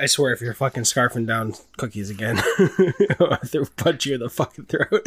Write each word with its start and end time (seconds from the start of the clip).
I 0.00 0.06
swear, 0.06 0.32
if 0.32 0.40
you're 0.40 0.54
fucking 0.54 0.84
scarfing 0.84 1.26
down 1.26 1.54
cookies 1.76 2.08
again, 2.08 2.40
I'll 3.20 3.36
throw- 3.44 3.66
punch 3.76 4.06
you 4.06 4.14
in 4.14 4.20
the 4.20 4.30
fucking 4.30 4.64
throat. 4.64 5.06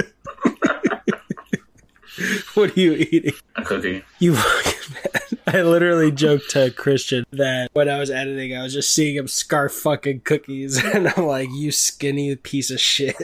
what 2.54 2.78
are 2.78 2.80
you 2.80 2.94
eating? 2.94 3.34
A 3.56 3.64
cookie. 3.64 4.04
You 4.20 4.36
fucking 4.36 5.40
I 5.48 5.62
literally 5.64 6.12
joked 6.12 6.52
to 6.52 6.70
Christian 6.72 7.26
that 7.32 7.70
when 7.74 7.90
I 7.90 8.00
was 8.00 8.10
editing, 8.12 8.56
I 8.56 8.64
was 8.64 8.74
just 8.74 8.92
seeing 8.92 9.16
him 9.16 9.28
scarf 9.28 9.74
fucking 9.74 10.22
cookies, 10.22 10.84
and 10.84 11.08
I'm 11.10 11.26
like, 11.26 11.50
"You 11.52 11.72
skinny 11.72 12.36
piece 12.36 12.72
of 12.72 12.80
shit." 12.80 13.16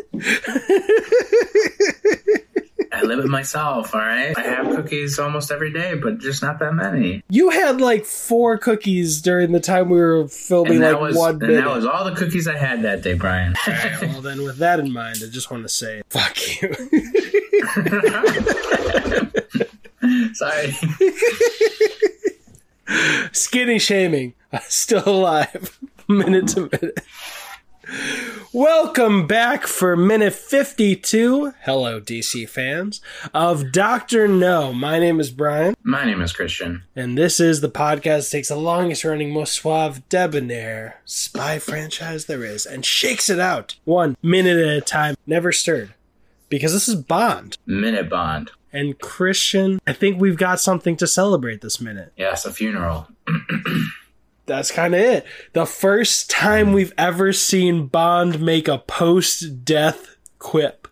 Live 3.09 3.25
it 3.25 3.27
myself, 3.27 3.95
all 3.95 4.01
right? 4.01 4.37
I 4.37 4.41
have 4.41 4.67
cookies 4.75 5.17
almost 5.17 5.49
every 5.51 5.73
day, 5.73 5.95
but 5.95 6.19
just 6.19 6.43
not 6.43 6.59
that 6.59 6.75
many. 6.75 7.23
You 7.27 7.49
had 7.49 7.81
like 7.81 8.05
four 8.05 8.59
cookies 8.59 9.19
during 9.19 9.51
the 9.51 9.59
time 9.59 9.89
we 9.89 9.99
were 9.99 10.27
filming, 10.27 10.81
that 10.81 10.93
like 10.93 11.01
was 11.01 11.15
one 11.15 11.31
and 11.31 11.39
minute. 11.39 11.55
that 11.55 11.75
was 11.75 11.85
all 11.87 12.05
the 12.05 12.13
cookies 12.13 12.47
I 12.47 12.55
had 12.55 12.83
that 12.83 13.01
day, 13.01 13.15
Brian. 13.15 13.55
Alright, 13.67 14.01
well, 14.03 14.21
then, 14.21 14.43
with 14.43 14.57
that 14.57 14.79
in 14.79 14.93
mind, 14.93 15.17
I 15.25 15.27
just 15.29 15.49
want 15.49 15.63
to 15.63 15.69
say, 15.69 16.03
fuck 16.11 16.37
you. 16.61 16.71
Sorry. 20.33 20.71
Skinny 23.31 23.79
shaming. 23.79 24.35
I'm 24.53 24.61
still 24.67 25.07
alive. 25.07 25.79
minute 26.07 26.47
to 26.49 26.61
minute. 26.61 26.99
Welcome 28.51 29.27
back 29.27 29.67
for 29.67 29.95
minute 29.95 30.33
52. 30.33 31.53
Hello, 31.61 32.01
DC 32.01 32.49
fans 32.49 32.99
of 33.31 33.71
Dr. 33.71 34.27
No. 34.27 34.73
My 34.73 34.97
name 34.97 35.19
is 35.19 35.29
Brian, 35.29 35.75
My 35.83 36.03
name 36.03 36.19
is 36.19 36.33
Christian. 36.33 36.83
and 36.95 37.15
this 37.15 37.39
is 37.39 37.61
the 37.61 37.69
podcast 37.69 38.25
that 38.25 38.37
takes 38.37 38.47
the 38.47 38.55
longest 38.55 39.03
running, 39.03 39.31
most 39.31 39.53
suave, 39.53 40.07
debonair 40.09 40.99
spy 41.05 41.59
franchise 41.59 42.25
there 42.25 42.43
is 42.43 42.65
and 42.65 42.83
shakes 42.83 43.29
it 43.29 43.39
out 43.39 43.75
one 43.85 44.17
minute 44.23 44.57
at 44.57 44.77
a 44.77 44.81
time, 44.81 45.15
never 45.27 45.51
stirred. 45.51 45.93
Because 46.49 46.73
this 46.73 46.87
is 46.87 46.95
Bond. 46.95 47.55
Minute 47.67 48.09
Bond. 48.09 48.49
And 48.73 48.99
Christian, 48.99 49.79
I 49.85 49.93
think 49.93 50.19
we've 50.19 50.37
got 50.37 50.59
something 50.59 50.97
to 50.97 51.05
celebrate 51.05 51.61
this 51.61 51.79
minute. 51.79 52.13
Yes, 52.17 52.45
a 52.45 52.51
funeral. 52.51 53.07
That's 54.49 54.71
kind 54.71 54.93
of 54.93 54.99
it. 55.01 55.25
The 55.53 55.65
first 55.65 56.29
time 56.29 56.67
hmm. 56.67 56.73
we've 56.73 56.93
ever 56.97 57.31
seen 57.33 57.87
Bond 57.87 58.41
make 58.41 58.67
a 58.67 58.79
post 58.79 59.63
death 59.63 60.17
quip. 60.39 60.87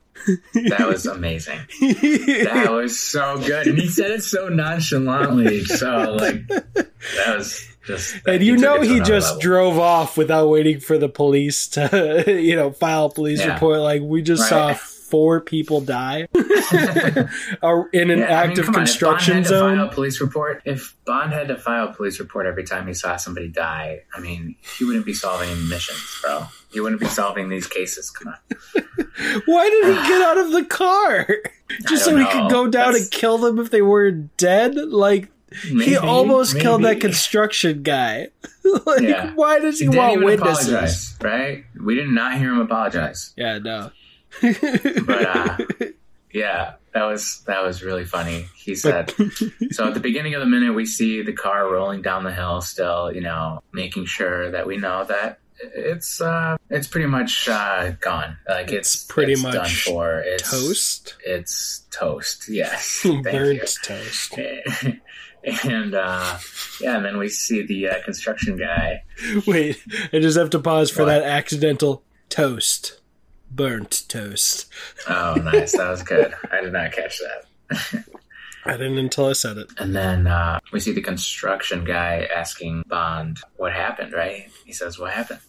That 0.53 0.87
was 0.87 1.05
amazing. 1.07 1.59
That 1.81 2.69
was 2.71 2.99
so 2.99 3.37
good. 3.39 3.67
And 3.67 3.77
he 3.77 3.87
said 3.87 4.11
it 4.11 4.23
so 4.23 4.49
nonchalantly. 4.49 5.63
So, 5.65 6.17
like, 6.19 6.47
that 6.47 7.35
was 7.37 7.65
just. 7.85 8.17
and 8.27 8.43
you 8.43 8.57
know 8.57 8.81
he 8.81 8.99
just 8.99 9.35
level. 9.35 9.41
drove 9.41 9.79
off 9.79 10.17
without 10.17 10.49
waiting 10.49 10.79
for 10.79 10.97
the 10.97 11.07
police 11.09 11.67
to, 11.69 12.23
you 12.41 12.55
know, 12.55 12.71
file 12.71 13.05
a 13.05 13.09
police 13.09 13.39
Yeah. 13.39 13.53
report. 13.53 13.79
Like, 13.79 14.01
we 14.01 14.21
just 14.21 14.51
Right. 14.51 14.75
saw 14.75 14.96
four 15.09 15.41
people 15.41 15.81
die 15.81 16.27
Are 17.61 17.89
in 17.93 18.09
an 18.09 18.19
Yeah, 18.19 18.25
I 18.41 18.47
mean, 18.47 18.51
active 18.51 18.67
on, 18.67 18.73
construction 18.73 19.37
if 19.37 19.49
Bond 19.49 19.53
had 19.53 19.53
to 19.53 19.59
file 19.59 19.75
zone. 19.77 19.79
a 19.79 19.91
police 19.91 20.21
report, 20.21 20.61
if 20.65 20.95
Bond 21.05 21.33
had 21.33 21.47
to 21.47 21.57
file 21.57 21.87
a 21.89 21.93
police 21.93 22.19
report 22.19 22.45
every 22.45 22.63
time 22.63 22.87
he 22.87 22.93
saw 22.93 23.15
somebody 23.17 23.47
die, 23.47 24.01
I 24.13 24.19
mean, 24.19 24.55
he 24.77 24.83
wouldn't 24.85 25.05
be 25.05 25.13
solving 25.13 25.67
missions, 25.69 26.19
bro. 26.21 26.45
He 26.71 26.79
wouldn't 26.79 26.99
be 27.01 27.07
solving 27.07 27.49
these 27.49 27.67
cases. 27.67 28.09
Come 28.11 28.29
on. 28.33 28.83
Why 29.45 29.69
did 29.69 29.85
he 29.85 29.93
get 30.07 30.21
out 30.21 30.37
of 30.37 30.51
the 30.51 30.65
car? 30.65 31.27
Just 31.87 32.05
so 32.05 32.15
he 32.15 32.23
know. 32.23 32.31
could 32.31 32.51
go 32.51 32.67
down 32.67 32.91
That's- 32.93 33.03
and 33.03 33.11
kill 33.11 33.37
them 33.37 33.59
if 33.59 33.71
they 33.71 33.81
were 33.81 34.11
dead? 34.11 34.75
Like, 34.75 35.29
he 35.63 35.73
Maybe, 35.73 35.95
almost 35.97 36.59
killed 36.59 36.83
that 36.83 36.99
construction 36.99 37.81
guy. 37.81 38.27
like, 38.85 39.01
Yeah. 39.01 39.31
why 39.35 39.59
does 39.59 39.79
he, 39.79 39.85
He 39.87 39.97
want 39.97 40.21
witnesses? 40.23 40.67
apologize, 40.67 41.17
right? 41.21 41.63
We 41.81 41.95
did 41.95 42.09
not 42.09 42.37
hear 42.37 42.51
him 42.51 42.59
apologize. 42.59 43.33
Yeah, 43.37 43.59
no. 43.59 43.91
But 44.41 45.25
uh, 45.25 45.57
yeah, 46.33 46.73
that 46.93 47.03
was 47.03 47.43
that 47.47 47.63
was 47.63 47.83
really 47.83 48.05
funny. 48.05 48.47
He 48.55 48.75
said. 48.75 49.11
so 49.71 49.87
at 49.87 49.93
the 49.93 49.99
beginning 49.99 50.33
of 50.35 50.39
the 50.41 50.45
minute, 50.45 50.73
we 50.73 50.85
see 50.85 51.21
the 51.23 51.33
car 51.33 51.71
rolling 51.71 52.01
down 52.01 52.23
the 52.23 52.33
hill, 52.33 52.61
still, 52.61 53.11
you 53.11 53.21
know, 53.21 53.61
making 53.73 54.05
sure 54.05 54.51
that 54.51 54.67
we 54.67 54.77
know 54.77 55.03
that 55.05 55.39
it's 55.59 56.21
uh 56.21 56.55
it's 56.69 56.87
pretty 56.87 57.07
much 57.07 57.49
uh 57.49 57.91
gone. 57.99 58.37
Like 58.47 58.71
It's 58.71 58.95
it's, 58.95 59.03
pretty 59.05 59.33
it's 59.33 59.43
much 59.43 59.53
done 59.53 59.69
for. 59.69 60.19
It's 60.19 60.49
Toast? 60.51 61.15
It's 61.25 61.83
toast. 61.89 62.47
Yes. 62.49 63.05
Burnt 63.23 63.61
toast. 63.83 64.37
And 65.43 65.95
uh, 65.95 66.37
yeah, 66.81 66.97
and 66.97 67.05
then 67.05 67.17
we 67.17 67.29
see 67.29 67.65
the 67.65 67.87
uh, 67.89 68.03
construction 68.03 68.57
guy. 68.57 69.03
Wait, 69.45 69.81
I 70.11 70.19
just 70.19 70.37
have 70.37 70.49
to 70.49 70.59
pause 70.59 70.91
for 70.91 71.03
What? 71.03 71.09
that 71.09 71.23
accidental 71.23 72.03
toast. 72.27 72.99
Burnt 73.51 74.03
toast. 74.07 74.67
Oh, 75.09 75.35
nice. 75.35 75.71
That 75.75 75.89
was 75.89 76.03
good. 76.03 76.33
I 76.51 76.61
did 76.61 76.73
not 76.73 76.91
catch 76.91 77.19
that. 77.19 78.03
I 78.65 78.71
didn't 78.73 78.97
until 78.97 79.27
I 79.27 79.33
said 79.33 79.57
it. 79.57 79.69
And 79.77 79.95
then 79.95 80.27
uh, 80.27 80.59
we 80.73 80.79
see 80.79 80.91
the 80.91 81.01
construction 81.01 81.85
guy 81.85 82.27
asking 82.35 82.83
Bond 82.87 83.39
what 83.55 83.73
happened, 83.73 84.13
right? 84.13 84.49
He 84.65 84.73
says, 84.73 84.99
What 84.99 85.13
happened? 85.13 85.39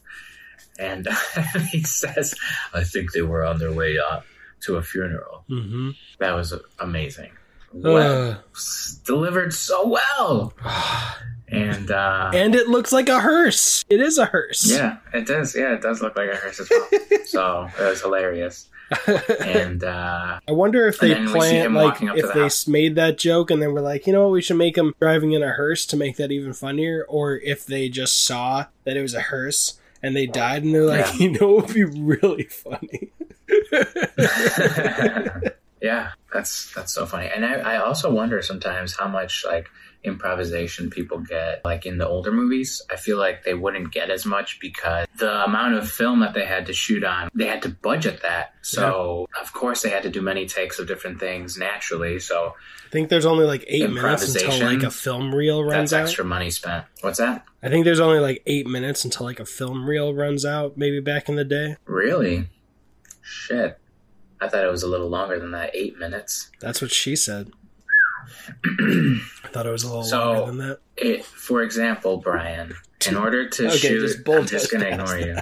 And 0.79 1.09
he 1.71 1.83
says, 1.83 2.35
I 2.73 2.85
think 2.85 3.13
they 3.13 3.23
were 3.23 3.45
on 3.45 3.59
their 3.59 3.73
way 3.73 3.97
up 4.11 4.25
to 4.61 4.77
a 4.77 4.83
funeral. 4.83 5.45
Mm-hmm. 5.51 5.91
That 6.21 6.33
was 6.35 6.55
amazing. 6.79 7.31
Well, 7.73 8.33
Uh, 8.33 8.37
delivered 9.05 9.53
so 9.53 9.87
well. 9.89 10.55
And 11.51 11.91
uh, 11.91 12.31
and 12.35 12.55
it 12.55 12.69
looks 12.69 12.93
like 12.93 13.09
a 13.09 13.21
hearse. 13.21 13.85
It 13.89 14.01
is 14.01 14.19
a 14.19 14.27
hearse. 14.27 14.71
yeah, 14.71 14.99
it 15.15 15.27
does. 15.27 15.57
Yeah, 15.57 15.73
it 15.75 15.81
does 15.81 16.03
look 16.03 16.15
like 16.17 16.31
a 16.31 16.37
hearse 16.37 16.61
as 16.61 16.69
well. 16.71 16.89
so 17.25 17.69
it 17.79 17.83
was 17.89 18.01
hilarious. 18.03 18.69
And 19.41 19.83
uh, 19.85 20.41
I 20.47 20.53
wonder 20.53 20.87
if 20.87 20.99
they 20.99 21.15
And 21.15 21.29
then 21.29 21.35
we 21.35 21.41
see 21.41 21.49
plan 21.49 21.75
like 21.75 21.85
walking 21.93 22.09
up 22.11 22.17
to 22.17 22.21
if 22.23 22.29
the 22.29 22.35
they 22.35 22.41
house. 22.43 22.67
made 22.69 22.95
that 22.97 23.19
joke 23.19 23.51
and 23.51 23.61
then 23.63 23.73
were 23.73 23.81
like, 23.81 24.07
you 24.07 24.13
know 24.13 24.23
what, 24.25 24.33
we 24.33 24.43
should 24.43 24.57
make 24.57 24.77
him 24.79 24.95
driving 25.01 25.33
in 25.33 25.43
a 25.43 25.51
hearse 25.51 25.85
to 25.87 25.97
make 25.97 26.17
that 26.17 26.31
even 26.33 26.53
funnier, 26.53 27.05
or 27.09 27.37
if 27.37 27.65
they 27.67 27.89
just 27.89 28.25
saw 28.25 28.67
that 28.85 28.97
it 28.97 29.03
was 29.03 29.15
a 29.15 29.21
hearse 29.21 29.79
and 30.03 30.15
they 30.17 30.27
died 30.27 30.63
and 30.65 30.75
they're 30.75 30.85
like, 30.85 31.07
Yeah. 31.07 31.15
you 31.29 31.31
know, 31.33 31.59
it 31.59 31.67
would 31.67 31.75
be 31.75 31.85
really 31.85 32.45
funny. 32.45 33.11
yeah, 35.81 36.11
that's 36.33 36.73
that's 36.75 36.93
so 36.93 37.07
funny. 37.07 37.29
And 37.35 37.45
I, 37.45 37.55
I 37.55 37.77
also 37.79 38.11
wonder 38.11 38.41
sometimes 38.43 38.97
how 38.97 39.09
much 39.09 39.45
like 39.47 39.69
improvisation 40.05 40.91
people 40.91 41.19
get 41.19 41.65
like 41.65 41.85
in 41.87 41.99
the 41.99 42.07
older 42.07 42.33
movies. 42.33 42.83
I 42.91 42.97
feel 42.97 43.19
like 43.19 43.45
they 43.45 43.55
wouldn't 43.55 43.93
get 43.93 44.11
as 44.11 44.25
much 44.25 44.61
because 44.61 45.07
the 45.17 45.45
amount 45.45 45.75
of 45.75 45.89
film 45.91 46.21
that 46.21 46.35
they 46.35 46.45
had 46.45 46.67
to 46.67 46.73
shoot 46.73 47.05
on, 47.05 47.29
they 47.35 47.47
had 47.47 47.63
to 47.63 47.69
budget 47.69 48.23
that. 48.23 48.55
So 48.63 49.29
of 49.41 49.53
course 49.53 49.83
they 49.83 49.91
had 49.91 50.05
to 50.05 50.11
do 50.11 50.23
many 50.23 50.47
takes 50.47 50.79
of 50.79 50.87
different 50.87 51.21
things 51.21 51.59
naturally. 51.59 52.19
So 52.21 52.55
I 52.87 52.91
think 52.91 53.09
there's 53.09 53.27
only 53.27 53.45
like 53.45 53.65
eight 53.69 53.91
minutes 53.91 54.35
until 54.35 54.67
like 54.67 54.83
a 54.83 54.91
film 54.91 55.35
reel 55.35 55.63
runs 55.63 55.91
that's 55.91 55.93
out. 55.93 56.03
extra 56.03 56.25
money 56.25 56.51
spent. 56.51 56.85
What's 57.01 57.19
that? 57.19 57.45
I 57.63 57.69
think 57.69 57.85
there's 57.85 58.01
only 58.01 58.21
like 58.21 58.43
eight 58.47 58.67
minutes 58.67 59.05
until 59.05 59.27
like 59.27 59.41
a 59.41 59.45
film 59.45 59.89
reel 59.89 60.15
runs 60.15 60.45
out. 60.45 60.79
Maybe 60.79 61.01
back 61.01 61.29
in 61.29 61.35
the 61.37 61.45
day. 61.45 61.77
Really? 61.87 62.49
Shit. 63.21 63.79
I 64.41 64.49
thought 64.49 64.65
it 64.65 64.71
was 64.71 64.85
a 64.85 64.89
little 64.89 65.09
longer 65.09 65.39
than 65.41 65.51
that. 65.51 65.71
Eight 65.75 65.99
minutes. 65.99 66.51
That's 66.61 66.81
what 66.81 66.93
she 66.93 67.17
said. 67.17 67.51
I 68.65 69.49
thought 69.49 69.67
it 69.67 69.71
was 69.71 69.85
a 69.85 69.89
little 69.89 70.05
So- 70.05 70.33
longer 70.33 70.47
than 70.47 70.59
that. 70.69 70.79
It, 70.97 71.25
for 71.25 71.63
example, 71.63 72.17
Brian, 72.19 72.75
in 73.09 73.17
order 73.17 73.49
to 73.49 73.67
Okay, 73.69 73.77
shoot, 73.77 74.01
just 74.01 74.29
I'm 74.29 74.47
just 74.47 74.71
going 74.71 74.83
to 74.83 74.91
ignore 74.91 75.17
you. 75.19 75.37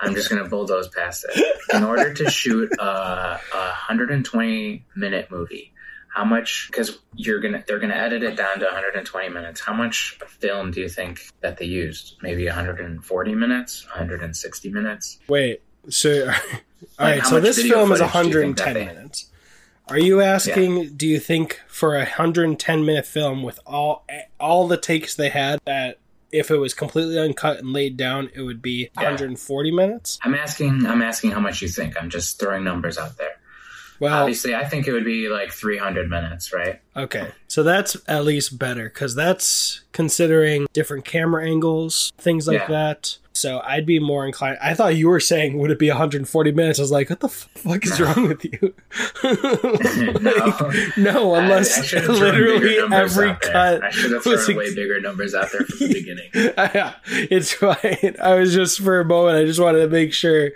I'm 0.00 0.14
just 0.14 0.28
going 0.30 0.42
to 0.42 0.48
bulldoze 0.50 0.88
past 0.88 1.24
it. 1.32 1.56
In 1.74 1.84
order 1.84 2.12
to 2.12 2.28
shoot 2.30 2.72
a, 2.78 2.84
a 2.84 3.38
120 3.56 4.84
minute 4.96 5.30
movie, 5.30 5.72
how 6.08 6.24
much? 6.24 6.66
Because 6.70 6.98
you're 7.14 7.40
gonna, 7.40 7.62
they're 7.66 7.78
gonna 7.78 7.94
edit 7.94 8.22
it 8.22 8.36
down 8.36 8.58
to 8.58 8.64
120 8.66 9.28
minutes. 9.30 9.60
How 9.60 9.72
much 9.72 10.18
film 10.28 10.70
do 10.72 10.80
you 10.80 10.88
think 10.88 11.20
that 11.40 11.56
they 11.58 11.64
used? 11.64 12.16
Maybe 12.20 12.44
140 12.46 13.34
minutes, 13.34 13.86
160 13.86 14.70
minutes. 14.70 15.18
Wait, 15.28 15.62
so 15.88 16.26
all 16.98 17.06
right, 17.06 17.20
how 17.20 17.28
so 17.30 17.40
this 17.40 17.62
film 17.62 17.92
is 17.92 18.00
footage 18.00 18.12
do 18.12 18.28
you 18.28 18.34
think 18.44 18.58
110 18.58 18.64
that 18.66 18.74
they- 18.74 18.86
minutes. 18.86 19.30
Are 19.88 19.98
you 19.98 20.20
asking? 20.20 20.94
Do 20.96 21.06
you 21.06 21.18
think 21.20 21.60
for 21.66 21.94
a 21.96 22.00
110 22.00 22.84
minute 22.84 23.06
film 23.06 23.42
with 23.42 23.60
all 23.66 24.06
all 24.40 24.68
the 24.68 24.76
takes 24.76 25.14
they 25.14 25.28
had 25.28 25.60
that 25.64 25.98
if 26.30 26.50
it 26.50 26.56
was 26.56 26.72
completely 26.72 27.18
uncut 27.18 27.58
and 27.58 27.72
laid 27.72 27.96
down, 27.96 28.30
it 28.34 28.40
would 28.42 28.62
be 28.62 28.88
Yeah. 28.96 29.02
140 29.02 29.70
minutes? 29.70 30.18
I'm 30.22 30.34
asking, 30.34 30.86
I'm 30.86 31.02
asking 31.02 31.32
how 31.32 31.40
much 31.40 31.60
you 31.60 31.68
think. 31.68 31.94
I'm 32.00 32.08
just 32.08 32.38
throwing 32.40 32.64
numbers 32.64 32.96
out 32.96 33.18
there. 33.18 33.36
Well, 34.00 34.22
Obviously, 34.22 34.54
I 34.54 34.64
think 34.64 34.88
it 34.88 34.92
would 34.92 35.04
be 35.04 35.28
like 35.28 35.52
300 35.52 36.08
minutes, 36.08 36.52
right? 36.52 36.80
okay, 36.96 37.28
so 37.46 37.62
that's 37.62 37.96
at 38.08 38.24
least 38.24 38.58
better 38.58 38.84
because 38.84 39.14
that's 39.14 39.82
considering 39.92 40.66
different 40.72 41.04
camera 41.04 41.44
angles, 41.44 42.12
things 42.18 42.48
like 42.48 42.60
Yeah. 42.60 42.66
that. 42.68 43.18
So 43.34 43.60
I'd 43.64 43.86
be 43.86 43.98
more 43.98 44.26
inclined. 44.26 44.58
I 44.62 44.74
thought 44.74 44.96
you 44.96 45.08
were 45.08 45.20
saying, 45.20 45.58
would 45.58 45.70
it 45.70 45.78
be 45.78 45.88
140 45.88 46.52
minutes? 46.52 46.78
I 46.78 46.82
was 46.82 46.90
like, 46.90 47.10
what 47.10 47.20
the 47.20 47.28
fuck 47.28 47.84
is 47.84 48.00
wrong 48.00 48.28
with 48.28 48.44
you? 48.44 48.74
Like, 50.22 50.96
no, 50.96 51.34
unless 51.34 51.94
I, 51.94 51.98
I 51.98 52.06
literally 52.06 52.78
every 52.92 53.34
cut 53.34 53.82
I 53.82 53.90
should 53.90 54.12
have 54.12 54.24
was 54.24 54.44
thrown 54.44 54.58
way 54.58 54.74
bigger 54.74 55.00
numbers 55.00 55.34
out 55.34 55.50
there 55.52 55.64
from 55.64 55.88
the 55.88 55.94
beginning. 55.94 56.30
yeah, 56.34 56.94
it's 57.06 57.52
fine. 57.52 58.16
I 58.20 58.34
was 58.34 58.54
just 58.54 58.80
for 58.80 59.00
a 59.00 59.04
moment. 59.04 59.38
I 59.38 59.44
just 59.44 59.60
wanted 59.60 59.80
to 59.80 59.88
make 59.88 60.12
sure 60.12 60.50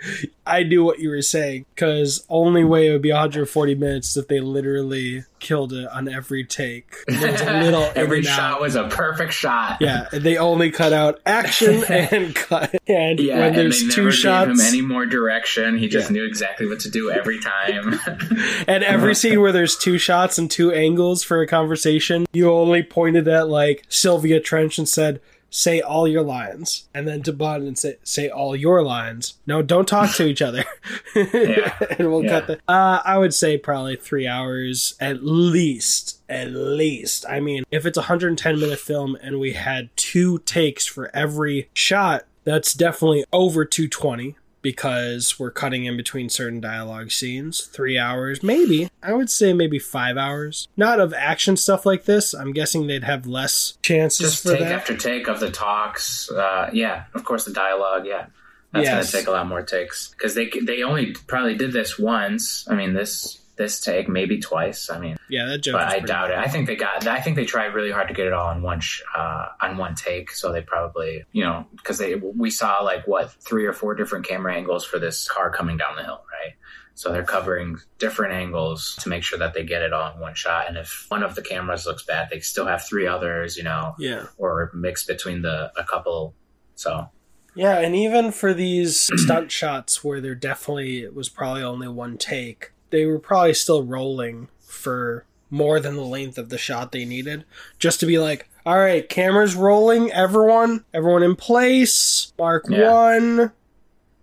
I 0.45 0.63
knew 0.63 0.83
what 0.83 0.99
you 0.99 1.09
were 1.09 1.21
saying 1.21 1.65
because 1.75 2.25
only 2.29 2.63
way 2.63 2.87
it 2.87 2.91
would 2.91 3.01
be 3.01 3.11
140 3.11 3.75
minutes 3.75 4.15
if 4.15 4.27
they 4.27 4.39
literally 4.39 5.23
killed 5.39 5.73
it 5.73 5.87
on 5.89 6.07
every 6.07 6.43
take. 6.43 6.95
Was 7.07 7.41
a 7.41 7.61
little 7.61 7.89
Every 7.95 8.21
shot 8.23 8.59
was 8.61 8.75
a 8.75 8.87
perfect 8.87 9.33
shot. 9.33 9.77
Yeah, 9.79 10.07
they 10.11 10.37
only 10.37 10.71
cut 10.71 10.93
out 10.93 11.19
action 11.25 11.83
and 11.89 12.33
cut. 12.35 12.75
And 12.87 13.19
Yeah, 13.19 13.35
when 13.39 13.43
and 13.47 13.55
there's 13.55 13.81
they 13.83 13.89
two 13.89 14.01
never 14.03 14.11
shots, 14.11 14.47
gave 14.47 14.59
him 14.59 14.65
any 14.65 14.81
more 14.81 15.05
direction. 15.05 15.77
He 15.77 15.87
just 15.87 16.09
Yeah. 16.09 16.13
knew 16.13 16.25
exactly 16.25 16.67
what 16.67 16.79
to 16.81 16.89
do 16.89 17.11
every 17.11 17.39
time. 17.39 17.99
and 18.67 18.83
every 18.83 19.15
scene 19.15 19.41
where 19.41 19.51
there's 19.51 19.77
two 19.77 19.97
shots 19.97 20.37
and 20.37 20.49
two 20.49 20.71
angles 20.71 21.23
for 21.23 21.41
a 21.41 21.47
conversation, 21.47 22.25
you 22.33 22.51
only 22.51 22.83
pointed 22.83 23.27
at 23.27 23.47
like 23.49 23.83
Sylvia 23.89 24.39
Trench 24.39 24.77
and 24.77 24.87
said, 24.89 25.19
"Say 25.49 25.79
all 25.81 26.07
your 26.07 26.23
lines," 26.23 26.87
and 26.93 27.07
then 27.07 27.23
to 27.23 27.33
Bond 27.33 27.67
and 27.67 27.77
say, 27.77 27.97
"Say 28.03 28.29
all 28.29 28.55
your 28.55 28.83
lines." 28.83 29.35
No, 29.45 29.61
don't 29.61 29.87
talk 29.87 30.13
to 30.15 30.25
each 30.25 30.41
other. 30.41 30.63
Yeah. 31.15 31.73
and 31.97 32.11
we'll 32.11 32.23
Yeah. 32.23 32.29
cut 32.41 32.47
the. 32.47 32.53
Uh, 32.71 33.01
I 33.03 33.17
would 33.17 33.33
say 33.33 33.57
probably 33.57 33.95
three 33.95 34.27
hours 34.27 34.95
at 34.99 35.23
least. 35.23 36.19
At 36.29 36.51
least. 36.51 37.25
I 37.27 37.39
mean, 37.39 37.63
if 37.71 37.85
it's 37.85 37.97
a 37.97 38.01
110 38.01 38.59
minute 38.59 38.79
film 38.79 39.17
and 39.21 39.39
we 39.39 39.53
had 39.53 39.89
two 39.95 40.39
takes 40.39 40.85
for 40.85 41.09
every 41.15 41.69
shot, 41.73 42.25
that's 42.43 42.73
definitely 42.73 43.25
over 43.33 43.65
220 43.65 44.35
because 44.61 45.39
we're 45.39 45.51
cutting 45.51 45.85
in 45.85 45.95
between 45.97 46.29
certain 46.29 46.59
dialogue 46.59 47.11
scenes. 47.11 47.61
Three 47.61 47.97
hours, 47.97 48.41
maybe. 48.43 48.89
I 49.01 49.13
would 49.13 49.29
say 49.29 49.53
maybe 49.53 49.79
five 49.79 50.17
hours. 50.17 50.67
Not 50.75 50.99
of 50.99 51.13
action 51.13 51.55
stuff 51.57 51.85
like 51.85 52.05
this. 52.05 52.33
I'm 52.33 52.53
guessing 52.53 52.87
they'd 52.87 53.03
have 53.03 53.27
less 53.27 53.77
chances 53.81 54.31
just 54.31 54.43
for 54.43 54.49
take 54.51 54.59
that. 54.59 54.71
after 54.71 54.95
take 54.97 55.27
of 55.27 55.39
the 55.39 55.51
talks. 55.51 56.29
Uh, 56.31 56.69
yeah, 56.73 57.05
of 57.13 57.23
course 57.23 57.45
the 57.45 57.53
dialogue. 57.53 58.05
Yeah, 58.05 58.25
that's 58.73 58.85
Yes. 58.85 58.93
going 58.93 59.05
to 59.05 59.11
take 59.11 59.27
a 59.27 59.31
lot 59.31 59.47
more 59.47 59.61
takes 59.61 60.09
because 60.09 60.35
they 60.35 60.49
they 60.63 60.83
only 60.83 61.13
probably 61.27 61.55
did 61.55 61.71
this 61.71 61.97
once. 61.97 62.67
I 62.69 62.75
mean 62.75 62.93
this 62.93 63.39
this 63.57 63.79
take 63.81 64.07
maybe 64.07 64.39
twice. 64.39 64.89
I 64.89 64.99
mean, 64.99 65.17
yeah, 65.29 65.45
that 65.45 65.59
joke. 65.59 65.73
but 65.73 65.87
I 65.87 65.99
doubt 65.99 66.27
good. 66.27 66.33
it. 66.33 66.39
I 66.39 66.47
think 66.47 66.67
they 66.67 66.75
got. 66.75 67.05
I 67.07 67.19
think 67.21 67.35
they 67.35 67.45
tried 67.45 67.73
really 67.73 67.91
hard 67.91 68.07
to 68.07 68.13
get 68.13 68.27
it 68.27 68.33
all 68.33 68.51
in 68.51 68.61
one 68.61 68.79
sh- 68.79 69.01
uh, 69.15 69.47
on 69.61 69.77
one 69.77 69.95
take. 69.95 70.31
So 70.31 70.51
they 70.51 70.61
probably 70.61 71.23
you 71.31 71.43
know 71.43 71.65
because 71.75 71.97
they 71.97 72.15
we 72.15 72.49
saw 72.51 72.81
like 72.83 73.07
what 73.07 73.31
three 73.43 73.65
or 73.65 73.73
four 73.73 73.95
different 73.95 74.25
camera 74.27 74.55
angles 74.55 74.85
for 74.85 74.99
this 74.99 75.27
car 75.27 75.49
coming 75.51 75.77
down 75.77 75.95
the 75.95 76.03
hill, 76.03 76.23
right? 76.31 76.53
So 76.93 77.11
they're 77.11 77.23
covering 77.23 77.77
different 77.99 78.33
angles 78.33 78.97
to 79.01 79.09
make 79.09 79.21
sure 79.23 79.37
that 79.37 79.53
they 79.53 79.63
get 79.63 79.83
it 79.83 79.93
all 79.93 80.11
in 80.15 80.19
one 80.19 80.33
shot. 80.33 80.65
And 80.67 80.77
if 80.77 81.05
one 81.09 81.21
of 81.21 81.35
the 81.35 81.43
cameras 81.43 81.85
looks 81.85 82.03
bad, 82.03 82.29
they 82.31 82.39
still 82.39 82.65
have 82.65 82.83
three 82.87 83.05
others, 83.05 83.55
you 83.55 83.63
know, 83.63 83.93
Yeah. 83.99 84.25
or 84.37 84.71
mix 84.73 85.05
between 85.05 85.43
the 85.43 85.71
a 85.77 85.83
couple. 85.83 86.33
So 86.73 87.07
Yeah, 87.53 87.77
and 87.77 87.95
even 87.95 88.31
for 88.31 88.51
these 88.51 88.99
stunt 89.15 89.51
shots 89.51 90.03
where 90.03 90.19
there 90.21 90.33
definitely 90.33 91.03
it 91.03 91.13
was 91.13 91.29
probably 91.29 91.61
only 91.61 91.87
one 91.87 92.17
take, 92.17 92.71
they 92.89 93.05
were 93.05 93.19
probably 93.19 93.53
still 93.53 93.83
rolling 93.83 94.47
for 94.61 95.25
more 95.49 95.79
than 95.79 95.95
the 95.95 96.01
length 96.01 96.37
of 96.37 96.49
the 96.49 96.57
shot 96.57 96.91
they 96.91 97.05
needed. 97.05 97.45
Just 97.79 97.99
to 98.01 98.05
be 98.05 98.17
like, 98.19 98.49
all 98.65 98.77
right, 98.77 99.07
cameras 99.07 99.55
rolling, 99.55 100.11
everyone, 100.11 100.83
everyone 100.93 101.23
in 101.23 101.35
place. 101.35 102.33
Mark 102.37 102.65
Yeah. 102.69 102.91
one, 102.91 103.51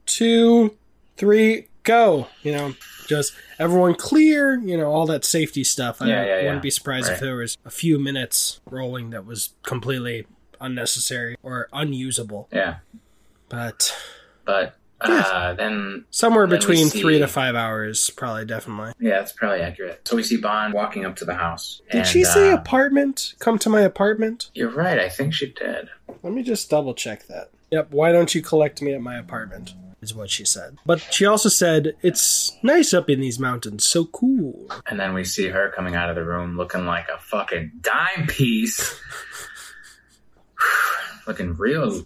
two, 0.07 0.77
three, 1.17 1.69
go. 1.83 2.29
You 2.43 2.53
know, 2.53 2.75
just 3.07 3.33
everyone 3.59 3.95
clear, 3.95 4.59
you 4.59 4.77
know, 4.77 4.91
all 4.91 5.07
that 5.07 5.25
safety 5.25 5.65
stuff. 5.65 6.03
I 6.03 6.09
Yeah, 6.09 6.25
yeah, 6.25 6.45
wouldn't 6.45 6.63
be 6.63 6.71
surprised 6.71 7.11
if 7.11 7.21
there 7.21 7.37
was 7.37 7.57
a 7.65 7.71
few 7.71 7.99
minutes 7.99 8.61
rolling 8.71 9.11
that 9.11 9.25
was 9.25 9.51
completely 9.63 10.27
unnecessary 10.61 11.37
or 11.43 11.69
unusable. 11.73 12.49
yeah, 12.53 12.77
But 13.49 13.95
but 14.45 14.77
uh, 15.05 15.55
then 15.55 16.05
somewhere 16.11 16.47
Then 16.47 16.59
between 16.59 16.89
see- 16.89 17.01
three 17.01 17.19
to 17.19 17.29
five 17.29 17.55
hours, 17.55 18.11
probably, 18.11 18.45
definitely. 18.45 18.93
yeah, 18.99 19.19
that's 19.19 19.33
probably 19.33 19.61
accurate. 19.61 20.07
So 20.07 20.17
we 20.17 20.23
see 20.23 20.37
Bond 20.37 20.75
walking 20.75 21.05
up 21.05 21.17
to 21.17 21.25
the 21.25 21.35
house. 21.35 21.81
Did 21.91 21.99
and, 21.99 22.07
she 22.07 22.25
say 22.25 22.51
uh, 22.51 22.57
apartment? 22.57 23.35
Come 23.39 23.59
to 23.61 23.71
my 23.71 23.81
apartment? 23.83 24.51
You're 24.55 24.71
right. 24.71 24.99
I 24.99 25.09
think 25.09 25.35
she 25.35 25.53
did. 25.53 25.89
Let 26.23 26.33
me 26.33 26.43
just 26.43 26.71
double 26.71 26.95
check 26.95 27.27
that. 27.29 27.51
Yep, 27.71 27.89
why 27.91 28.13
don't 28.13 28.35
you 28.35 28.43
collect 28.43 28.81
me 28.83 28.95
at 28.95 29.01
my 29.01 29.17
apartment? 29.19 29.75
Is 30.01 30.15
what 30.15 30.29
she 30.29 30.45
said. 30.45 30.77
But 30.85 31.01
she 31.01 31.25
also 31.25 31.49
said, 31.49 31.97
it's 32.03 32.59
nice 32.63 32.93
up 32.93 33.09
in 33.09 33.21
these 33.21 33.39
mountains, 33.39 33.87
so 33.87 34.05
cool. 34.05 34.69
And 34.87 35.01
then 35.01 35.15
we 35.15 35.25
see 35.25 35.49
her 35.49 35.73
coming 35.75 35.95
out 35.95 36.11
of 36.11 36.17
the 36.17 36.25
room 36.25 36.59
looking 36.59 36.85
like 36.85 37.09
a 37.09 37.19
fucking 37.19 37.73
dime 37.81 38.27
piece. 38.27 39.01
looking 41.27 41.55
real, 41.57 42.05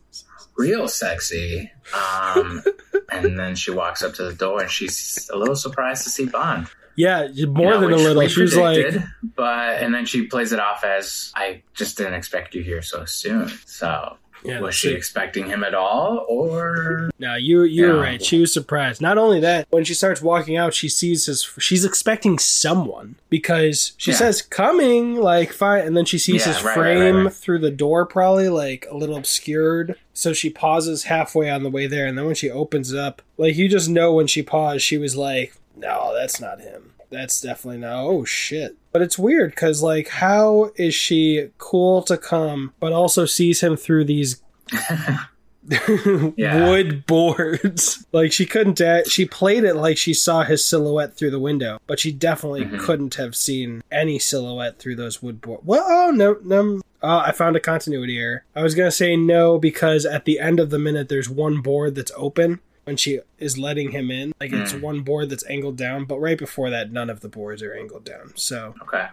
real 0.58 0.88
sexy. 0.88 1.70
Um, 1.94 2.62
and 3.12 3.38
then 3.38 3.54
she 3.54 3.70
walks 3.70 4.02
up 4.02 4.12
to 4.14 4.24
the 4.24 4.34
door 4.34 4.60
and 4.62 4.70
she's 4.70 5.30
a 5.32 5.36
little 5.36 5.56
surprised 5.56 6.04
to 6.04 6.10
see 6.10 6.26
Bond. 6.26 6.66
Yeah, 6.96 7.28
more 7.28 7.28
You 7.28 7.46
know, 7.46 7.80
than 7.80 7.92
a 7.92 7.96
little. 7.96 8.26
She's 8.26 8.56
like, 8.56 8.94
but 9.36 9.80
and 9.80 9.94
then 9.94 10.04
she 10.04 10.26
plays 10.26 10.52
it 10.52 10.58
off 10.58 10.82
as 10.82 11.32
I 11.36 11.62
just 11.74 11.96
didn't 11.96 12.14
expect 12.14 12.56
you 12.56 12.62
here 12.62 12.82
so 12.82 13.04
soon. 13.04 13.48
So 13.66 14.16
yeah, 14.44 14.58
was 14.60 14.74
she 14.74 14.92
expecting 14.94 15.46
him 15.46 15.62
at 15.62 15.74
all, 15.74 16.26
or 16.28 17.08
No, 17.20 17.36
you 17.36 17.62
you're 17.62 17.94
Yeah. 17.96 18.02
right. 18.02 18.24
She 18.24 18.40
was 18.40 18.52
surprised. 18.52 19.00
Not 19.00 19.16
only 19.16 19.38
that, 19.40 19.68
when 19.70 19.84
she 19.84 19.94
starts 19.94 20.20
walking 20.20 20.56
out, 20.56 20.74
she 20.74 20.88
sees 20.88 21.26
his. 21.26 21.48
She's 21.60 21.84
expecting 21.84 22.38
someone 22.40 23.14
because 23.30 23.92
she 23.96 24.10
Yeah. 24.10 24.16
says 24.16 24.42
"coming," 24.42 25.14
like 25.16 25.52
fine, 25.52 25.82
and 25.86 25.96
then 25.96 26.04
she 26.04 26.18
sees 26.18 26.44
his 26.44 26.62
right, 26.64 26.74
frame 26.74 27.14
right, 27.16 27.24
right. 27.26 27.32
through 27.32 27.60
the 27.60 27.70
door, 27.70 28.06
probably 28.06 28.48
like 28.48 28.86
a 28.90 28.96
little 28.96 29.16
obscured. 29.16 29.96
So 30.18 30.32
she 30.32 30.50
pauses 30.50 31.04
halfway 31.04 31.48
on 31.48 31.62
the 31.62 31.70
way 31.70 31.86
there, 31.86 32.04
and 32.06 32.18
then 32.18 32.26
when 32.26 32.34
she 32.34 32.50
opens 32.50 32.92
it 32.92 32.98
up, 32.98 33.22
like 33.36 33.54
you 33.56 33.68
just 33.68 33.88
know 33.88 34.12
when 34.12 34.26
she 34.26 34.42
paused, 34.42 34.82
she 34.82 34.98
was 34.98 35.14
like, 35.16 35.54
"No, 35.76 36.12
that's 36.12 36.40
not 36.40 36.60
him. 36.60 36.92
That's 37.10 37.40
definitely 37.40 37.78
not." 37.78 38.02
Oh 38.04 38.24
shit. 38.24 38.76
But 38.90 39.02
it's 39.02 39.16
weird 39.18 39.50
because, 39.52 39.80
like, 39.80 40.08
how 40.08 40.72
is 40.76 40.92
she 40.94 41.50
cool 41.58 42.02
to 42.02 42.16
come, 42.16 42.72
but 42.80 42.92
also 42.92 43.26
sees 43.26 43.60
him 43.62 43.76
through 43.76 44.06
these 44.06 44.42
wood 46.38 47.06
boards. 47.06 48.06
like 48.12 48.32
she 48.32 48.46
couldn't. 48.46 48.80
a- 48.80 49.04
She 49.08 49.24
played 49.24 49.64
it 49.64 49.74
like 49.74 49.98
she 49.98 50.14
saw 50.14 50.42
his 50.42 50.64
silhouette 50.64 51.14
through 51.16 51.30
the 51.30 51.38
window, 51.38 51.78
but 51.86 52.00
she 52.00 52.10
definitely 52.12 52.64
Mhm. 52.64 52.80
couldn't 52.80 53.14
have 53.16 53.36
seen 53.36 53.82
any 53.92 54.18
silhouette 54.18 54.78
through 54.78 54.96
those 54.96 55.22
wood 55.22 55.40
boards. 55.40 55.62
Well, 55.64 55.84
oh 55.86 56.10
no, 56.10 56.38
no. 56.42 56.80
Oh, 57.02 57.18
I 57.18 57.32
found 57.32 57.54
a 57.56 57.60
continuity 57.60 58.18
error. 58.18 58.44
I 58.56 58.62
was 58.62 58.74
gonna 58.74 58.90
say 58.90 59.16
no 59.16 59.58
because 59.58 60.04
at 60.04 60.24
the 60.24 60.38
end 60.40 60.58
of 60.60 60.70
the 60.70 60.78
minute, 60.78 61.08
there's 61.08 61.28
one 61.28 61.60
board 61.60 61.94
that's 61.94 62.12
open 62.16 62.60
when 62.84 62.96
she 62.96 63.20
is 63.38 63.56
letting 63.58 63.90
him 63.92 64.10
in. 64.10 64.32
Like 64.40 64.52
it's 64.52 64.72
Mm. 64.72 64.80
one 64.80 65.00
board 65.02 65.30
that's 65.30 65.44
angled 65.48 65.76
down, 65.76 66.04
but 66.06 66.18
right 66.18 66.38
before 66.38 66.70
that, 66.70 66.90
none 66.90 67.08
of 67.10 67.20
the 67.20 67.28
boards 67.28 67.62
are 67.62 67.72
angled 67.74 68.04
down. 68.04 68.32
So 68.34 68.74
okay? 68.82 69.08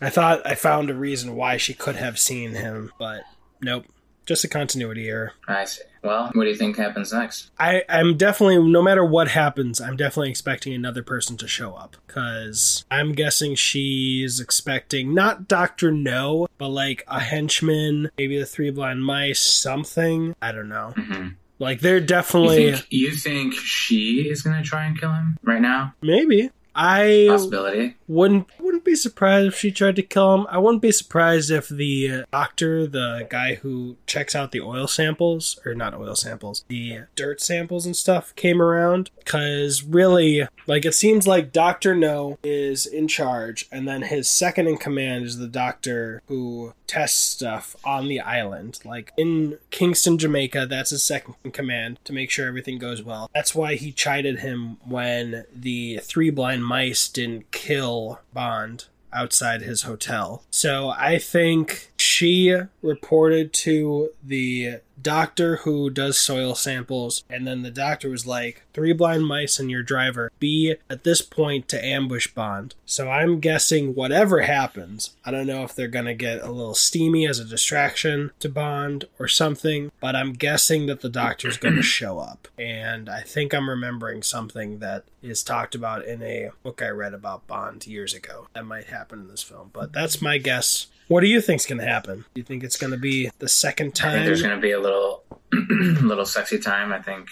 I 0.00 0.10
thought 0.10 0.40
I 0.46 0.54
found 0.54 0.90
a 0.90 0.94
reason 0.94 1.36
why 1.36 1.56
she 1.56 1.74
could 1.74 1.96
have 1.96 2.18
seen 2.18 2.52
him, 2.52 2.92
but 2.98 3.22
nope. 3.60 3.84
Just 4.30 4.44
a 4.44 4.48
continuity 4.48 5.08
error. 5.08 5.32
I 5.48 5.64
see. 5.64 5.82
Well, 6.04 6.30
what 6.34 6.44
do 6.44 6.50
you 6.50 6.54
think 6.54 6.76
happens 6.76 7.12
next? 7.12 7.50
I, 7.58 7.82
I'm 7.88 8.16
definitely, 8.16 8.62
no 8.62 8.80
matter 8.80 9.04
what 9.04 9.26
happens, 9.26 9.80
I'm 9.80 9.96
definitely 9.96 10.30
expecting 10.30 10.72
another 10.72 11.02
person 11.02 11.36
to 11.38 11.48
show 11.48 11.74
up. 11.74 11.96
Because 12.06 12.84
I'm 12.92 13.10
guessing 13.10 13.56
she's 13.56 14.38
expecting 14.38 15.14
not 15.14 15.48
Dr. 15.48 15.90
No, 15.90 16.46
but 16.58 16.68
like 16.68 17.02
a 17.08 17.18
henchman, 17.18 18.08
maybe 18.16 18.38
the 18.38 18.46
Three 18.46 18.70
Blind 18.70 19.04
Mice, 19.04 19.40
something. 19.40 20.36
I 20.40 20.52
don't 20.52 20.68
know. 20.68 20.92
hmm 20.96 21.30
Like, 21.58 21.80
they're 21.80 21.98
You 21.98 22.06
definitely, 22.06 22.70
think 22.74 22.86
you 22.90 23.10
think 23.16 23.54
she 23.54 24.28
is 24.30 24.42
going 24.42 24.62
to 24.62 24.62
try 24.62 24.84
and 24.86 24.96
kill 24.96 25.12
him 25.12 25.36
right 25.42 25.60
now? 25.60 25.92
maybe. 26.02 26.50
I 26.82 27.26
Possibility. 27.28 27.96
wouldn't 28.08 28.48
wouldn't 28.58 28.86
be 28.86 28.94
surprised 28.94 29.48
if 29.48 29.54
she 29.54 29.70
tried 29.70 29.96
to 29.96 30.02
kill 30.02 30.34
him. 30.34 30.46
I 30.48 30.56
wouldn't 30.56 30.80
be 30.80 30.92
surprised 30.92 31.50
if 31.50 31.68
the 31.68 32.10
uh, 32.10 32.22
doctor, 32.32 32.86
the 32.86 33.26
guy 33.28 33.56
who 33.56 33.96
checks 34.06 34.34
out 34.34 34.50
the 34.50 34.62
oil 34.62 34.86
samples 34.86 35.60
or 35.66 35.74
not 35.74 35.92
oil 35.92 36.14
samples, 36.14 36.64
the 36.68 37.00
dirt 37.16 37.42
samples 37.42 37.84
and 37.84 37.94
stuff 37.94 38.34
came 38.34 38.62
around 38.62 39.10
cuz 39.26 39.82
really 39.84 40.48
like 40.66 40.86
it 40.86 40.94
seems 40.94 41.26
like 41.26 41.52
Dr. 41.52 41.94
No 41.94 42.38
is 42.42 42.86
in 42.86 43.08
charge 43.08 43.68
and 43.70 43.86
then 43.86 44.00
his 44.02 44.26
second 44.30 44.66
in 44.66 44.78
command 44.78 45.24
is 45.26 45.36
the 45.36 45.48
doctor 45.48 46.22
who 46.28 46.72
tests 46.90 47.20
stuff 47.20 47.76
on 47.84 48.08
the 48.08 48.20
island. 48.20 48.80
Like 48.84 49.12
in 49.16 49.58
Kingston, 49.70 50.18
Jamaica, 50.18 50.66
that's 50.66 50.90
his 50.90 51.04
second 51.04 51.36
command 51.52 52.00
to 52.04 52.12
make 52.12 52.30
sure 52.30 52.48
everything 52.48 52.78
goes 52.78 53.00
well. 53.00 53.30
That's 53.32 53.54
why 53.54 53.76
he 53.76 53.92
chided 53.92 54.40
him 54.40 54.78
when 54.84 55.44
the 55.54 56.00
three 56.02 56.30
blind 56.30 56.64
mice 56.66 57.08
didn't 57.08 57.52
kill 57.52 58.20
Bond 58.32 58.86
outside 59.12 59.62
his 59.62 59.82
hotel. 59.82 60.42
So 60.50 60.88
I 60.88 61.18
think 61.18 61.89
she 62.20 62.54
reported 62.82 63.50
to 63.50 64.10
the 64.22 64.80
doctor 65.00 65.56
who 65.56 65.88
does 65.88 66.18
soil 66.18 66.54
samples, 66.54 67.24
and 67.30 67.46
then 67.46 67.62
the 67.62 67.70
doctor 67.70 68.10
was 68.10 68.26
like, 68.26 68.62
Three 68.74 68.92
blind 68.92 69.26
mice 69.26 69.58
and 69.58 69.70
your 69.70 69.82
driver. 69.82 70.30
Be 70.38 70.76
at 70.90 71.02
this 71.02 71.22
point 71.22 71.66
to 71.68 71.82
ambush 71.82 72.28
Bond. 72.28 72.74
So 72.84 73.08
I'm 73.10 73.40
guessing 73.40 73.94
whatever 73.94 74.42
happens, 74.42 75.16
I 75.24 75.30
don't 75.30 75.46
know 75.46 75.64
if 75.64 75.74
they're 75.74 75.88
gonna 75.88 76.14
get 76.14 76.42
a 76.42 76.52
little 76.52 76.74
steamy 76.74 77.26
as 77.26 77.38
a 77.38 77.44
distraction 77.46 78.32
to 78.40 78.50
Bond 78.50 79.06
or 79.18 79.26
something, 79.26 79.90
but 79.98 80.14
I'm 80.14 80.34
guessing 80.34 80.86
that 80.86 81.00
the 81.00 81.08
doctor's 81.08 81.56
gonna 81.56 81.82
show 81.98 82.18
up. 82.18 82.48
And 82.58 83.08
I 83.08 83.22
think 83.22 83.54
I'm 83.54 83.70
remembering 83.70 84.22
something 84.22 84.80
that 84.80 85.04
is 85.22 85.42
talked 85.42 85.74
about 85.74 86.04
in 86.04 86.22
a 86.22 86.50
book 86.62 86.82
I 86.82 86.88
read 86.88 87.14
about 87.14 87.46
Bond 87.46 87.86
years 87.86 88.12
ago. 88.12 88.48
That 88.52 88.66
might 88.66 88.88
happen 88.88 89.20
in 89.20 89.28
this 89.28 89.42
film, 89.42 89.70
but 89.72 89.92
that's 89.92 90.20
my 90.20 90.36
guess. 90.36 90.86
What 91.10 91.22
do 91.22 91.26
you 91.26 91.40
think's 91.40 91.66
going 91.66 91.80
to 91.80 91.84
happen? 91.84 92.18
Do 92.34 92.40
you 92.40 92.44
think 92.44 92.62
it's 92.62 92.76
going 92.76 92.92
to 92.92 92.96
be 92.96 93.32
the 93.40 93.48
second 93.48 93.96
time? 93.96 94.10
I 94.10 94.12
think 94.14 94.26
there's 94.26 94.42
gonna 94.42 94.60
be 94.60 94.70
a 94.70 94.78
little, 94.78 95.24
little 95.52 96.24
sexy 96.24 96.56
time. 96.60 96.92
I 96.92 97.02
think 97.02 97.26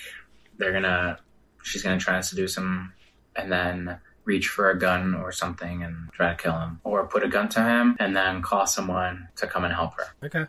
they're 0.56 0.72
gonna, 0.72 1.20
she's 1.62 1.84
gonna 1.84 2.00
try 2.00 2.16
to 2.16 2.22
seduce 2.24 2.56
him, 2.56 2.92
and 3.36 3.52
then 3.52 4.00
reach 4.24 4.48
for 4.48 4.68
a 4.70 4.76
gun 4.76 5.14
or 5.14 5.30
something 5.30 5.84
and 5.84 6.10
try 6.12 6.30
to 6.30 6.34
kill 6.42 6.58
him, 6.58 6.80
or 6.82 7.06
put 7.06 7.22
a 7.22 7.28
gun 7.28 7.48
to 7.50 7.62
him 7.62 7.96
and 8.00 8.16
then 8.16 8.42
call 8.42 8.66
someone 8.66 9.28
to 9.36 9.46
come 9.46 9.62
and 9.64 9.72
help 9.72 9.94
her. 9.94 10.08
Okay. 10.26 10.46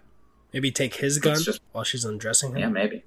Maybe 0.51 0.71
take 0.71 0.95
his 0.95 1.19
gun 1.19 1.37
just- 1.39 1.61
while 1.71 1.83
she's 1.83 2.05
undressing 2.05 2.53
him. 2.53 2.57
Yeah, 2.57 2.69
maybe. 2.69 3.03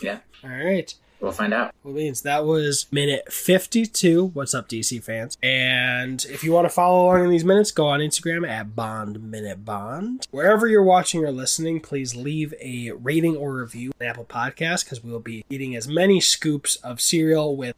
Yeah, 0.00 0.20
All 0.42 0.48
right. 0.48 0.94
We'll 1.20 1.32
find 1.32 1.52
out. 1.54 1.74
Well, 1.82 1.94
means 1.94 2.22
that 2.22 2.44
was 2.44 2.86
minute 2.90 3.32
52. 3.32 4.26
What's 4.26 4.54
up, 4.54 4.68
DC 4.68 5.02
fans? 5.02 5.36
And 5.42 6.24
if 6.26 6.42
you 6.44 6.52
want 6.52 6.66
to 6.66 6.70
follow 6.70 7.04
along 7.06 7.24
in 7.24 7.30
these 7.30 7.44
minutes, 7.44 7.70
go 7.70 7.86
on 7.86 8.00
Instagram 8.00 8.48
at 8.48 8.74
Bond 8.74 9.30
Minute 9.30 9.64
Bond. 9.64 10.26
Wherever 10.30 10.66
you're 10.66 10.82
watching 10.82 11.24
or 11.24 11.30
listening, 11.32 11.80
please 11.80 12.14
leave 12.14 12.54
a 12.60 12.92
rating 12.92 13.36
or 13.36 13.54
review 13.54 13.92
on 14.00 14.06
Apple 14.06 14.24
Podcast 14.24 14.84
because 14.84 15.02
we 15.02 15.10
will 15.10 15.20
be 15.20 15.44
eating 15.50 15.74
as 15.76 15.88
many 15.88 16.20
scoops 16.20 16.76
of 16.76 17.00
cereal 17.00 17.56
with 17.56 17.74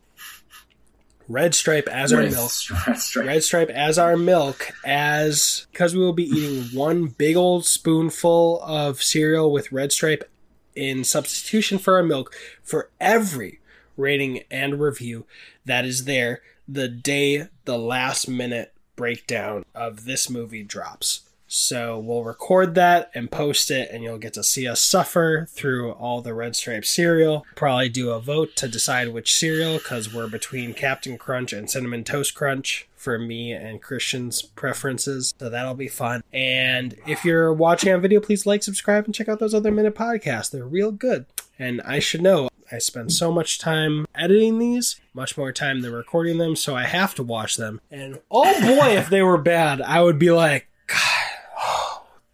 Red 1.29 1.55
Stripe 1.55 1.87
as 1.89 2.13
our 2.13 2.23
With- 2.23 2.33
milk. 2.33 2.51
Right. 3.17 3.27
Red 3.27 3.45
Stripe 3.45 3.71
as 3.71 3.99
our 3.99 4.17
milk, 4.17 4.73
as 4.85 5.67
because 5.71 5.95
we 5.95 6.01
will 6.01 6.13
be 6.13 6.25
eating 6.25 6.77
one 6.77 7.07
big 7.07 7.37
old 7.37 7.65
spoonful 7.67 8.61
of 8.63 9.03
cereal 9.03 9.53
with 9.53 9.71
Red 9.71 9.93
Stripe 9.93 10.29
in 10.75 11.05
substitution 11.05 11.79
for 11.79 11.97
our 11.97 12.03
milk 12.03 12.35
for 12.62 12.91
every 13.00 13.61
rating 13.97 14.43
and 14.50 14.81
review 14.81 15.27
that 15.65 15.85
is 15.85 16.05
there 16.05 16.41
the 16.67 16.89
day 16.89 17.49
the 17.65 17.79
last 17.79 18.29
minute 18.29 18.73
breakdown 18.97 19.65
of 19.75 20.05
this 20.05 20.31
movie 20.31 20.62
drops. 20.62 21.30
So 21.52 21.99
we'll 21.99 22.23
record 22.23 22.76
that 22.76 23.11
and 23.12 23.28
post 23.28 23.73
it, 23.73 23.90
and 23.90 24.04
you'll 24.04 24.19
get 24.19 24.35
to 24.35 24.45
see 24.45 24.69
us 24.69 24.80
suffer 24.80 25.49
through 25.50 25.90
all 25.90 26.23
the 26.23 26.33
Red 26.33 26.54
Stripe 26.54 26.85
cereal. 26.85 27.45
Probably 27.57 27.88
do 27.88 28.11
a 28.11 28.21
vote 28.21 28.54
to 28.54 28.69
decide 28.69 29.09
which 29.09 29.35
cereal 29.35 29.78
because 29.78 30.14
we're 30.14 30.28
between 30.28 30.75
Captain 30.75 31.19
Crunch 31.19 31.52
and 31.52 31.69
Cinnamon 31.69 32.04
Toast 32.04 32.37
Crunch 32.37 32.87
for 32.95 33.19
me 33.19 33.50
and 33.50 33.83
Christian's 33.83 34.42
preferences. 34.42 35.35
So 35.40 35.50
that'll 35.50 35.75
be 35.75 35.88
fun. 35.88 36.23
And 36.33 36.97
if 37.04 37.25
you're 37.25 37.52
watching 37.52 37.92
on 37.92 38.00
video, 38.00 38.21
please 38.21 38.47
like, 38.47 38.62
subscribe, 38.62 39.07
and 39.07 39.14
check 39.14 39.28
out 39.28 39.40
those 39.40 39.54
other 39.54 39.73
minute 39.73 39.97
podcasts. 39.97 40.52
They're 40.52 40.64
real 40.64 40.92
good. 40.92 41.26
And 41.59 41.83
I 41.83 41.99
should 41.99 42.23
know, 42.23 42.49
I 42.71 42.78
spend 42.78 43.12
so 43.12 43.33
much 43.33 43.59
time 43.59 44.07
editing 44.14 44.61
these, 44.61 45.00
much 45.14 45.37
more 45.37 45.50
time 45.50 45.80
than 45.80 45.92
recording 45.92 46.38
them, 46.38 46.54
so 46.54 46.76
I 46.76 46.85
have 46.85 47.16
to 47.16 47.25
watch 47.25 47.57
them. 47.57 47.80
And 47.90 48.21
oh 48.30 48.61
boy, 48.61 48.97
if 48.97 49.11
they 49.11 49.23
were 49.23 49.37
bad, 49.37 49.83
I 49.83 50.00
would 50.00 50.19
be 50.19 50.30
like, 50.30 50.69
God, 50.87 51.20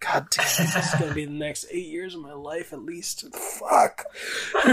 God 0.09 0.27
damn, 0.29 0.45
this 0.45 0.75
is 0.75 0.95
going 0.99 1.09
to 1.09 1.15
be 1.15 1.25
the 1.25 1.31
next 1.31 1.65
eight 1.69 1.87
years 1.87 2.15
of 2.15 2.21
my 2.21 2.31
life 2.33 2.71
at 2.71 2.81
least. 2.81 3.25
Fuck. 3.35 4.05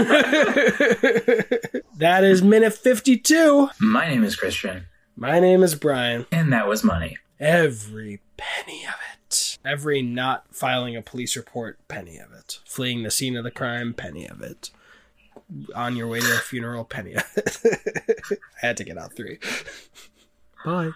that 1.97 2.21
is 2.23 2.41
minute 2.41 2.73
52. 2.73 3.69
My 3.79 4.07
name 4.07 4.23
is 4.23 4.35
Christian, 4.37 4.85
My 5.15 5.39
name 5.39 5.61
is 5.61 5.75
Brian. 5.75 6.25
and 6.31 6.53
that 6.53 6.67
was 6.67 6.83
money. 6.83 7.17
Every 7.39 8.21
penny 8.37 8.85
of 8.85 8.95
it. 9.13 9.57
Every 9.65 10.01
not 10.01 10.45
filing 10.55 10.95
a 10.95 11.01
police 11.01 11.35
report, 11.35 11.79
penny 11.89 12.17
of 12.17 12.31
it. 12.31 12.59
Fleeing 12.65 13.03
the 13.03 13.11
scene 13.11 13.35
of 13.35 13.43
the 13.43 13.51
crime, 13.51 13.93
penny 13.93 14.27
of 14.27 14.41
it. 14.41 14.71
On 15.75 15.97
your 15.97 16.07
way 16.07 16.21
to 16.21 16.33
a 16.33 16.37
funeral, 16.37 16.85
penny 16.85 17.13
of 17.13 17.25
it. 17.35 17.57
I 18.31 18.65
had 18.67 18.77
to 18.77 18.85
get 18.85 18.97
out 18.97 19.13
three. 19.13 19.39
Bye. 20.65 20.91